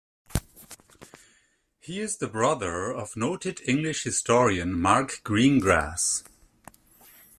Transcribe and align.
He 1.77 1.99
is 1.99 2.17
the 2.17 2.25
brother 2.27 2.91
of 2.91 3.15
noted 3.15 3.61
English 3.67 4.03
historian 4.03 4.73
Mark 4.81 5.21
Greengrass. 5.23 6.23